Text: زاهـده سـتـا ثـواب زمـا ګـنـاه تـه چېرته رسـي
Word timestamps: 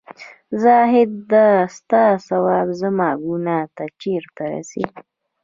زاهـده 0.61 1.45
سـتـا 1.75 2.03
ثـواب 2.27 2.67
زمـا 2.81 3.09
ګـنـاه 3.23 3.63
تـه 3.75 3.85
چېرته 4.01 4.43
رسـي 4.51 4.83